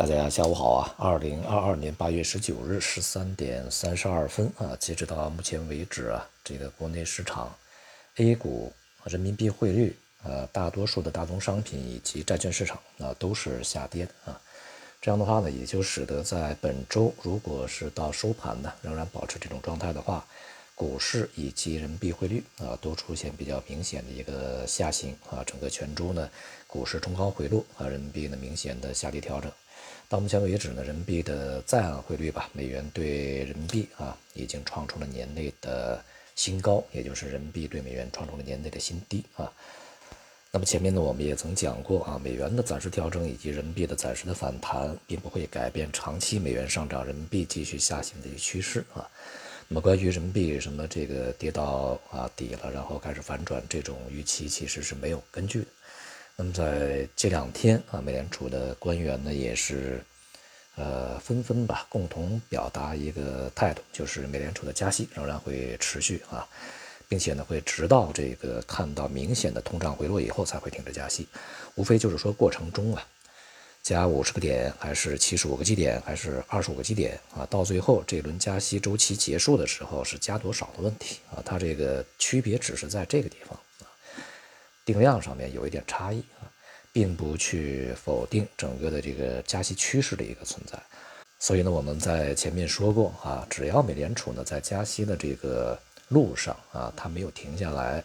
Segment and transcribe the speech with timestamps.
[0.00, 0.94] 大家下午好啊！
[0.96, 7.54] 二零二二年八月十九日十三点三十二分啊，截止到目前为止啊，这个国内市场
[8.16, 8.72] A 股
[9.04, 14.40] 人民币汇率啊，大多数的大宗商品以及债券市场啊都是下跌的啊。
[15.02, 20.24] 这样的话呢，也就使得在本周，如果是到收盘呢，仍然保持这种状态的话，
[20.74, 25.44] 股市以及人民币汇率啊都出现比较明显的一个下行啊。
[25.44, 26.30] 整个全周呢，
[26.66, 29.52] 股市冲高回落啊，人民币呢明显的下跌调整。
[30.10, 39.52] 到目前为止呢，人民币的在岸汇率吧，美元对人民币啊，已经创出了年内的新高，也就是人民币对美元创出了年内的新低啊。
[40.50, 49.08] 那么前面呢，我们也曾讲过啊，美元的暂时调整以及人民币的暂时的反弹，并不会改变长期美元上涨、人民币继续下行的一个趋势啊。
[49.68, 55.66] 那么关于人民币什么这个跌到啊底了，然后开始反转这种预期，其实是没有根据的。
[56.34, 60.02] 那么在这两天啊，美联储的官员呢也是，
[60.76, 66.46] 呃，纷纷吧共同表达一个态度，就是美联储的加息仍然会持续啊，
[67.08, 71.26] 并且呢会直到这个看到明显的通胀回落以后才会停止加息，
[71.74, 73.06] 无非就是说过程中啊，
[73.82, 83.84] 加五十个点还是七十五个基点还是二十五个基点啊，到最后这轮加息周期结束的时候是加多少的问题啊，它这个区别只是在这个地方啊。
[84.84, 86.48] 定量上面有一点差异啊，
[86.92, 90.78] 并不去否定整个的这个加息趋势的一个存在。
[91.38, 98.02] 所以呢，我们在前面说过啊，只要美联储呢在加息的这个路上啊，它没有停下来，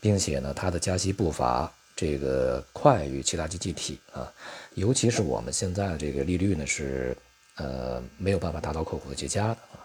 [0.00, 4.32] 并且呢它的加息步伐这个快于其他经济体啊，
[4.74, 7.16] 尤其是我们现在这个利率呢是
[7.56, 9.84] 呃没有办法达到客户的结加的啊，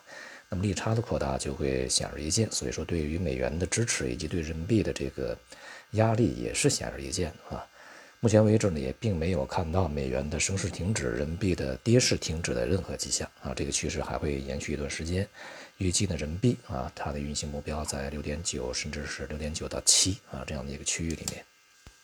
[0.49, 2.49] 那么利差的扩大就会显而易见。
[2.51, 5.37] 所以说，对于美元的支持以及对人民币的这个。
[5.91, 7.65] 压力也是显而易见的啊！
[8.21, 13.53] 目前为止呢，也并没有看到美元的升势停止、人民币的跌势停止的任何迹象啊！
[13.55, 15.27] 这个趋势还会延续一段时间。
[15.77, 21.43] 预计呢，人民币啊，它的运行目标在六点九，甚至是六点九到七啊这样的一个区域里面。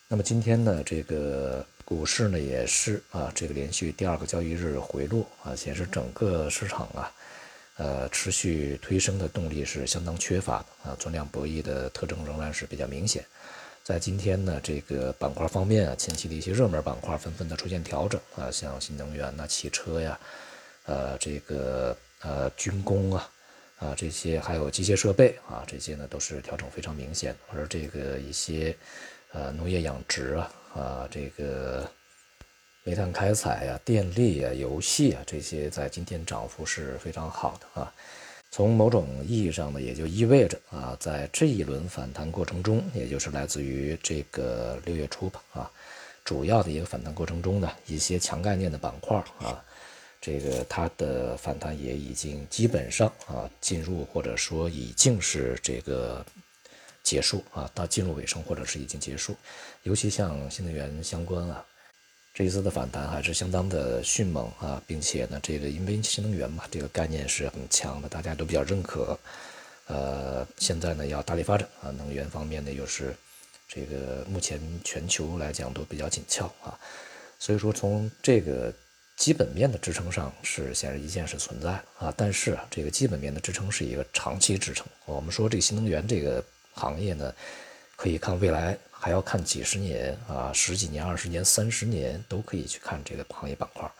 [0.07, 7.11] 那么今天呢，这个股市呢也是啊，这个连续第二个交易日回落啊，显示整个市场啊，
[7.77, 13.25] 呃，持续推升的动力是相当缺乏的啊，存量博弈的特征仍然是比较明显。
[13.83, 20.19] 在今天呢，这个板块方面啊，前期的一些热门板块纷纷的出现调整啊，像新能源呐、汽车呀，
[20.85, 23.29] 呃，这个呃军工啊，
[23.79, 27.35] 啊这些还有机械设备啊，这些呢都是调整非常明显。
[27.51, 28.77] 而这个一些
[29.31, 31.89] 呃农业养殖啊，啊这个
[32.83, 37.93] 煤炭开采呀、电力啊、游戏啊，这些在今天涨幅是非常好的啊。
[38.53, 45.71] 从某种意义上呢，也就意味着啊，在这一轮反弹过程中，也就是来自于这个六月初吧啊，
[46.25, 49.63] 主要的一个反弹过程中呢，一些强概念的板块啊，
[50.19, 56.25] 这个它的反弹也已经基本上啊进入或者说已经是这个
[57.03, 59.33] 结束啊，到进入尾声或者是已经结束，
[59.83, 61.65] 尤其像新能源相关啊。
[62.33, 69.19] 这一次的反弹还是相当的迅猛啊，并且呢，这个因为新能源嘛，这个概念是很强的，大家都比较认可。
[69.87, 73.13] 呃，现在呢要大力发展啊，能源方面呢又是
[73.67, 76.79] 这个目前全球来讲都比较紧俏啊，
[77.37, 78.73] 所以说从这个
[79.17, 84.87] 基本面的支撑上是显而易见是存在啊，但是啊，这个基本面的支撑是一个长期支撑。
[85.03, 86.41] 我们说这个新能源这个
[86.73, 87.35] 行业呢，
[87.97, 88.77] 可以看未来。
[89.03, 93.91] 还要看几十年啊，十几年、二十年、三十年都可以去看这个行业板块，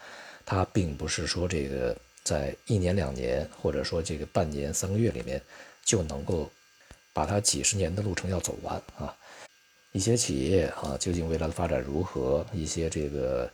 [0.46, 5.42] 它并不是说这个在一年两年，或者说这个半年三个月里面
[5.84, 6.48] 就能够
[7.12, 9.12] 把它几十年的路程要走完啊。
[9.90, 12.46] 一些企业啊，究竟未来的发展如何？
[12.52, 13.50] 一些这个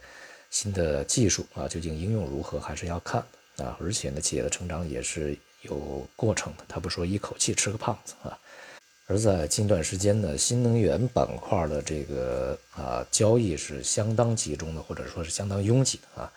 [0.50, 2.60] 新的技术啊，究竟应用如何？
[2.60, 3.24] 还是要看
[3.56, 3.74] 啊。
[3.80, 8.38] 而且呢，企业的成长也是有过程的，它不说一口气吃个胖子啊。
[9.10, 16.30] 而在近段时间呢，新能源板块的这个啊交易是相当集中的，或者说是相当拥挤的啊，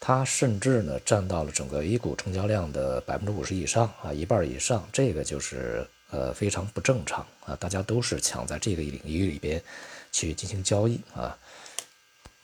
[0.00, 9.62] 它甚至呢占到了整个 A 股成交量的百分之五十以上啊，一半以上，这个就是呃非常不正常啊，大家都是抢在这个领域里边
[10.10, 11.36] 去进行交易啊，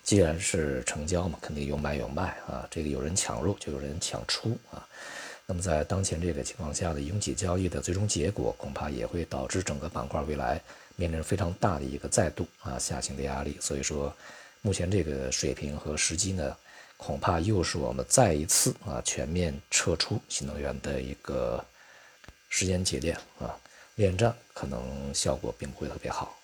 [0.02, 4.86] 既然是成交嘛，肯定有买有卖啊，这个有人抢入就有人抢出啊。
[5.46, 10.60] 那么在当前这个情况下的拥挤交易的最终结果，恐怕也会导致整个板块未来
[10.96, 13.58] 面临非常大的一个再度啊下行的压力。
[13.60, 14.14] 所以说，
[14.62, 16.56] 目前这个水平和时机呢，
[16.96, 21.62] 恐怕又是我们再一次啊全面撤出新能源的一个
[22.48, 23.54] 时间节点啊，
[23.96, 26.38] 恋战可能效果并不会特别好。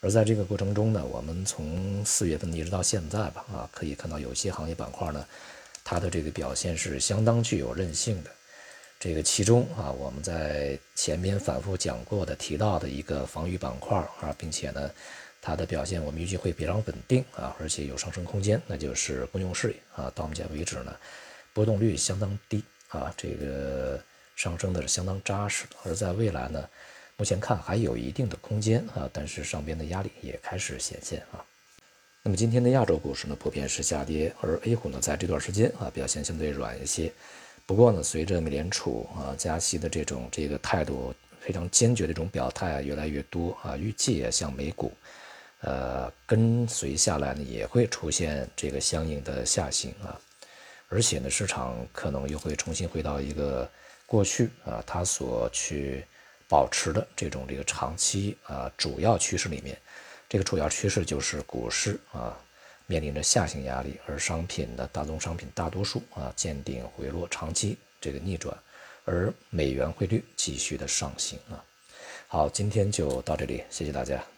[0.00, 5.26] 而在这个过程中呢，我们从四月份一直到现在吧，啊，可以看到有些行业板块呢，
[5.84, 8.30] 它的这个表现是相当具有韧性的。
[8.98, 14.90] 这个其中啊，我们在前面反复讲过的、提到的一个防御板块啊，并且呢，
[15.42, 20.10] 它的表现我们预计会比较稳定啊，而且有上升空间，那就是公用事业啊。
[20.14, 20.96] 到目前为止呢，
[21.52, 24.02] 波动率相当低啊，这个
[24.36, 25.76] 上升的是相当扎实的。
[25.84, 26.66] 而在未来呢？
[27.16, 31.44] 目前看还有一定的空间啊，但是上边的压力也开始显现啊。
[32.26, 37.12] 那么今天的亚洲股市呢，普遍是下跌，而 A 股呢，在这段时间啊，表现相对软一些。
[37.66, 44.90] 不过呢，随着美联储啊加息的这种这个态度非常坚决的这种表态越来越多啊，预计啊像美股，
[45.60, 50.18] 呃，跟随下来呢，也会出现这个相应的下行啊。
[50.88, 53.70] 而且呢，市场可能又会重新回到一个
[54.06, 56.02] 过去啊，它所去。
[56.46, 59.76] 保持的这种这个长期啊主要趋势里面，
[60.34, 62.36] 这个主要趋势就是股市啊
[62.86, 68.52] 面临着下行压力，而商品的大宗商品大多数啊见顶回落，长期这个逆转，
[69.04, 71.62] 而美元汇率继续的上行啊。
[72.26, 74.34] 好，今天就到这里，谢谢大家。